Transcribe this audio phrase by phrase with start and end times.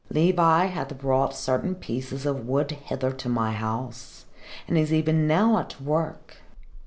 [0.09, 4.25] Levi hath brought certain pieces of wood hither to my house,
[4.67, 6.37] and is even now at work.